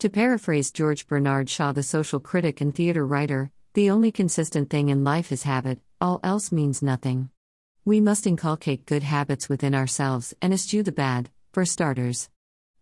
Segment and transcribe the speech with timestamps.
[0.00, 4.90] To paraphrase George Bernard Shaw, the social critic and theater writer, the only consistent thing
[4.90, 7.30] in life is habit, all else means nothing.
[7.86, 12.28] We must inculcate good habits within ourselves and eschew the bad, for starters.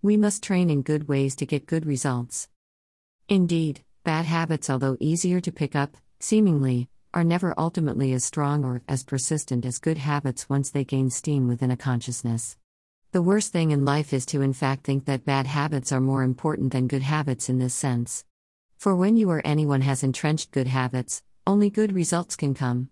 [0.02, 2.48] We must train in good ways to get good results.
[3.28, 8.82] Indeed, bad habits, although easier to pick up, seemingly, are never ultimately as strong or
[8.88, 12.56] as persistent as good habits once they gain steam within a consciousness.
[13.14, 16.24] The worst thing in life is to, in fact, think that bad habits are more
[16.24, 18.24] important than good habits in this sense.
[18.76, 22.88] For when you or anyone has entrenched good habits, only good results can come.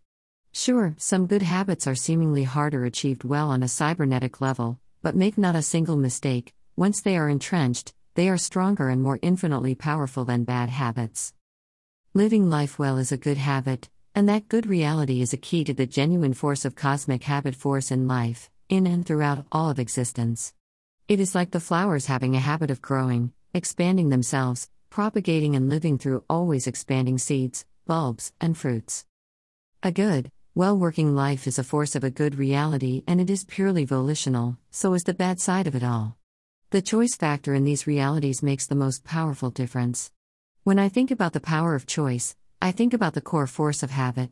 [0.53, 5.37] Sure, some good habits are seemingly harder achieved well on a cybernetic level, but make
[5.37, 10.25] not a single mistake, once they are entrenched, they are stronger and more infinitely powerful
[10.25, 11.35] than bad habits.
[12.15, 15.75] Living life well is a good habit, and that good reality is a key to
[15.75, 20.55] the genuine force of cosmic habit force in life in and throughout all of existence.
[21.07, 25.99] It is like the flowers having a habit of growing, expanding themselves, propagating and living
[25.99, 29.05] through always expanding seeds, bulbs, and fruits.
[29.83, 33.45] A good, well working life is a force of a good reality and it is
[33.45, 36.17] purely volitional, so is the bad side of it all.
[36.71, 40.11] The choice factor in these realities makes the most powerful difference.
[40.65, 43.91] When I think about the power of choice, I think about the core force of
[43.91, 44.31] habit.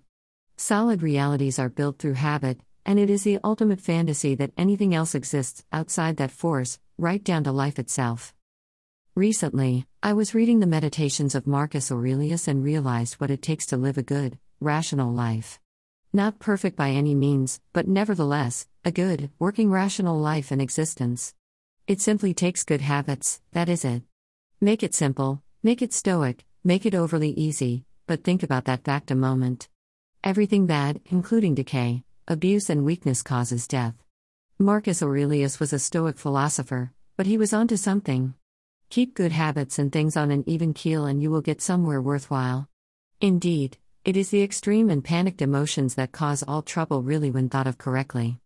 [0.57, 5.15] Solid realities are built through habit, and it is the ultimate fantasy that anything else
[5.15, 8.35] exists outside that force, right down to life itself.
[9.15, 13.77] Recently, I was reading the Meditations of Marcus Aurelius and realized what it takes to
[13.77, 15.59] live a good, rational life.
[16.13, 21.35] Not perfect by any means, but nevertheless, a good, working rational life in existence.
[21.87, 24.03] It simply takes good habits, that is it.
[24.61, 29.11] Make it simple, make it stoic, make it overly easy, but think about that fact
[29.11, 29.69] a moment.
[30.23, 33.95] Everything bad, including decay, abuse and weakness causes death.
[34.57, 38.35] Marcus Aurelius was a Stoic philosopher, but he was onto something.
[38.89, 42.69] Keep good habits and things on an even keel, and you will get somewhere worthwhile.
[43.21, 47.67] Indeed, it is the extreme and panicked emotions that cause all trouble, really, when thought
[47.67, 48.39] of correctly.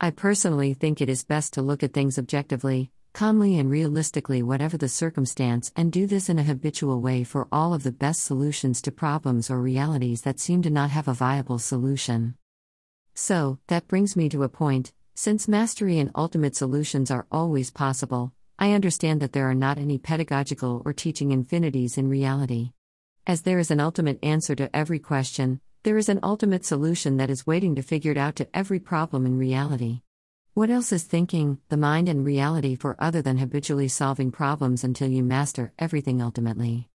[0.00, 4.78] I personally think it is best to look at things objectively, calmly, and realistically, whatever
[4.78, 8.80] the circumstance, and do this in a habitual way for all of the best solutions
[8.80, 12.34] to problems or realities that seem to not have a viable solution.
[13.16, 18.34] So, that brings me to a point since mastery and ultimate solutions are always possible,
[18.58, 22.72] I understand that there are not any pedagogical or teaching infinities in reality.
[23.26, 27.30] As there is an ultimate answer to every question, there is an ultimate solution that
[27.30, 30.02] is waiting to figure it out to every problem in reality.
[30.52, 35.08] What else is thinking, the mind, and reality for other than habitually solving problems until
[35.08, 36.90] you master everything ultimately?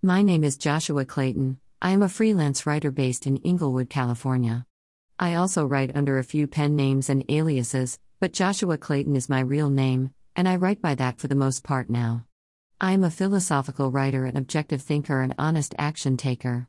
[0.00, 1.58] My name is Joshua Clayton.
[1.82, 4.64] I am a freelance writer based in Inglewood, California.
[5.22, 9.38] I also write under a few pen names and aliases, but Joshua Clayton is my
[9.38, 12.24] real name, and I write by that for the most part now.
[12.80, 16.66] I am a philosophical writer, an objective thinker, and honest action taker.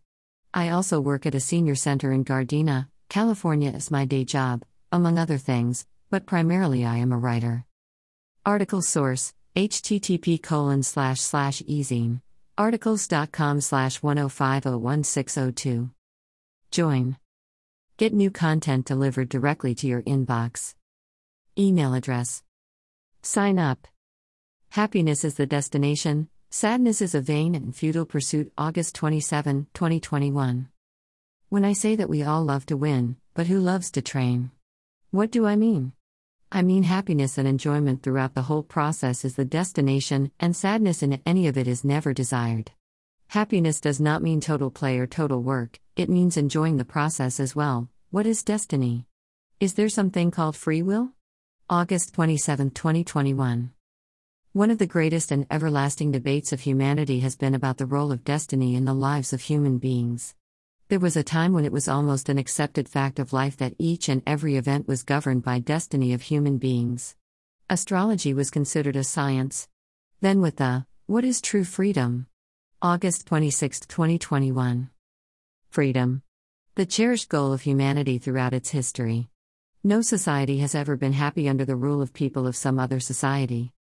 [0.54, 5.18] I also work at a senior center in Gardena, California as my day job, among
[5.18, 7.66] other things, but primarily I am a writer.
[8.46, 11.64] Article source http colon slash slash
[12.56, 15.90] articles.com slash 105011602
[16.70, 17.18] join
[17.98, 20.74] Get new content delivered directly to your inbox.
[21.60, 22.42] Email address.
[23.22, 23.88] Sign up.
[24.72, 28.52] Happiness is the destination, sadness is a vain and futile pursuit.
[28.58, 30.70] August 27, 2021.
[31.50, 34.50] When I say that we all love to win, but who loves to train?
[35.12, 35.94] What do I mean?
[36.52, 41.22] I mean happiness and enjoyment throughout the whole process is the destination, and sadness in
[41.28, 42.72] any of it is never desired.
[43.34, 47.56] Happiness does not mean total play or total work, it means enjoying the process as
[47.56, 47.90] well.
[48.12, 49.08] What is destiny?
[49.60, 51.14] Is there something called free will?
[51.68, 53.72] August 27, 2021.
[54.52, 58.24] One of the greatest and everlasting debates of humanity has been about the role of
[58.24, 60.36] destiny in the lives of human beings.
[60.90, 64.10] There was a time when it was almost an accepted fact of life that each
[64.10, 67.16] and every event was governed by destiny of human beings.
[67.68, 69.70] Astrology was considered a science.
[70.22, 72.28] Then with the What is True Freedom?
[72.86, 74.90] August 26, 2021.
[75.70, 76.22] Freedom.
[76.76, 79.30] The cherished goal of humanity throughout its history.
[79.86, 83.72] No society has ever been happy under the rule of people of some other society.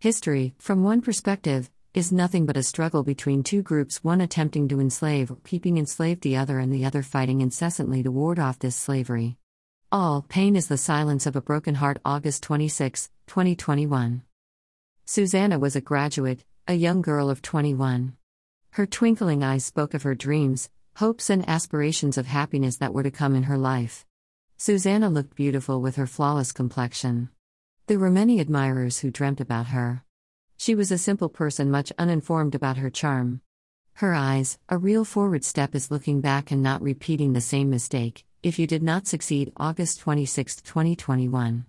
[0.00, 4.80] History, from one perspective, is nothing but a struggle between two groups, one attempting to
[4.80, 8.74] enslave or keeping enslaved the other, and the other fighting incessantly to ward off this
[8.74, 9.36] slavery.
[9.92, 12.00] All pain is the silence of a broken heart.
[12.04, 14.22] August 26, 2021.
[15.04, 18.17] Susanna was a graduate, a young girl of 21.
[18.70, 23.10] Her twinkling eyes spoke of her dreams, hopes, and aspirations of happiness that were to
[23.10, 24.04] come in her life.
[24.56, 27.30] Susanna looked beautiful with her flawless complexion.
[27.86, 30.04] There were many admirers who dreamt about her.
[30.56, 33.40] She was a simple person, much uninformed about her charm.
[33.94, 38.24] Her eyes, a real forward step is looking back and not repeating the same mistake.
[38.42, 41.66] If you did not succeed, August 26, 2021.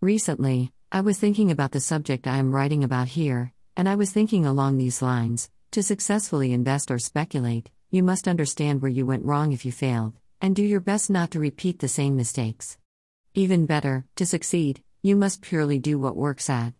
[0.00, 4.10] Recently, I was thinking about the subject I am writing about here, and I was
[4.10, 9.24] thinking along these lines to successfully invest or speculate, you must understand where you went
[9.24, 12.76] wrong if you failed, and do your best not to repeat the same mistakes.
[13.34, 16.72] Even better, to succeed, you must purely do what works at